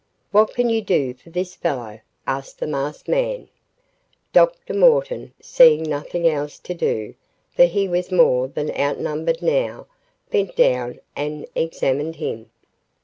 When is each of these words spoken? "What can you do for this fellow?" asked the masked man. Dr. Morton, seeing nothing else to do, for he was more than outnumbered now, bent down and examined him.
"What 0.31 0.55
can 0.55 0.71
you 0.71 0.81
do 0.81 1.13
for 1.13 1.29
this 1.29 1.53
fellow?" 1.53 1.99
asked 2.25 2.57
the 2.57 2.65
masked 2.65 3.07
man. 3.07 3.49
Dr. 4.33 4.73
Morton, 4.73 5.31
seeing 5.39 5.83
nothing 5.83 6.27
else 6.27 6.57
to 6.57 6.73
do, 6.73 7.13
for 7.51 7.65
he 7.65 7.87
was 7.87 8.11
more 8.11 8.47
than 8.47 8.75
outnumbered 8.75 9.43
now, 9.43 9.85
bent 10.31 10.55
down 10.55 10.99
and 11.15 11.45
examined 11.53 12.15
him. 12.15 12.49